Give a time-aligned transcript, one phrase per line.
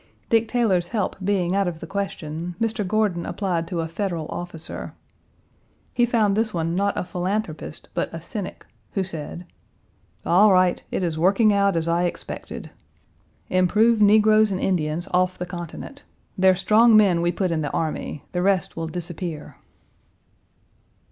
[0.29, 2.83] Dick Taylor's help being out of the question, Mr.
[2.87, 4.95] Gordon applied to a Federal officer.
[5.93, 9.45] He found this one not a philanthropist, but a cynic, who said:
[10.25, 12.71] "All right; it is working out as I expected.
[13.51, 16.03] Improve negroes and Indians Page 228 off the continent.
[16.35, 18.23] Their strong men we put in the army.
[18.31, 19.57] The rest will disappear."